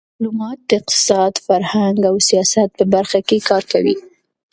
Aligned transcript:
ډيپلومات 0.09 0.59
د 0.67 0.69
اقتصاد، 0.79 1.33
فرهنګ 1.45 1.97
او 2.09 2.15
سیاست 2.29 2.69
په 2.77 2.83
برخه 2.93 3.19
کې 3.27 3.37
کار 3.49 3.63
کوي. 3.71 3.95